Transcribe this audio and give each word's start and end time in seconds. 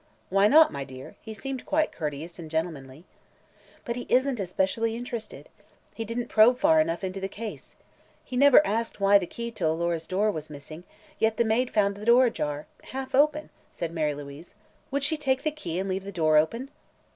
"Why 0.31 0.47
not, 0.47 0.71
my 0.71 0.83
dear? 0.83 1.15
He 1.21 1.35
seemed 1.35 1.63
quite 1.67 1.91
courteous 1.91 2.39
and 2.39 2.49
gentlemanly." 2.49 3.05
"But 3.85 3.95
he 3.95 4.07
isn't 4.09 4.39
especially 4.39 4.95
interested. 4.95 5.47
He 5.93 6.05
didn't 6.05 6.27
probe 6.27 6.57
far 6.57 6.81
enough 6.81 7.03
into 7.03 7.19
the 7.19 7.27
case. 7.27 7.75
He 8.25 8.35
never 8.35 8.65
asked 8.65 8.99
why 8.99 9.19
the 9.19 9.27
key 9.27 9.51
to 9.51 9.67
Alora's 9.67 10.07
door 10.07 10.31
was 10.31 10.49
missing, 10.49 10.85
yet 11.19 11.37
the 11.37 11.45
maid 11.45 11.69
found 11.69 11.93
the 11.97 12.05
door 12.05 12.25
ajar 12.25 12.65
half 12.85 13.13
open," 13.13 13.51
said 13.71 13.91
Mary 13.91 14.15
Louise. 14.15 14.55
"Would 14.89 15.03
she 15.03 15.17
take 15.17 15.43
the 15.43 15.51
key 15.51 15.77
and 15.77 15.87
leave 15.87 16.03
the 16.05 16.11
door 16.11 16.35
open?" 16.35 16.71